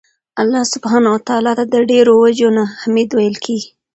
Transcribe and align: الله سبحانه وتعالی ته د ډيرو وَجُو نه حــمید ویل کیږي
الله 0.41 0.63
سبحانه 0.73 1.07
وتعالی 1.15 1.51
ته 1.57 1.63
د 1.73 1.75
ډيرو 1.89 2.13
وَجُو 2.23 2.49
نه 2.57 2.63
حــمید 2.81 3.09
ویل 3.13 3.35
کیږي 3.45 3.69